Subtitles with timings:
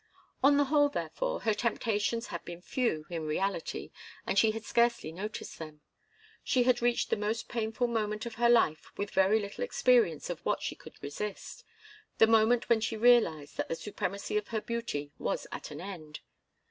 [0.41, 3.91] On the whole, therefore, her temptations had been few, in reality,
[4.25, 5.81] and she had scarcely noticed them.
[6.43, 10.39] She had reached the most painful moment of her life with very little experience of
[10.43, 11.63] what she could resist
[12.17, 16.21] the moment when she realized that the supremacy of her beauty was at an end.